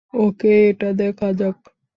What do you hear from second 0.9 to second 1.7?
দেখা যাক।